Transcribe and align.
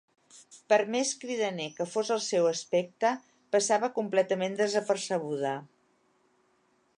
Per 0.71 0.77
més 0.93 1.09
cridaner 1.23 1.67
que 1.75 1.85
fos 1.91 2.09
el 2.15 2.23
seu 2.27 2.47
aspecte, 2.53 3.11
passava 3.57 3.91
completament 3.99 4.57
desapercebuda. 4.63 5.53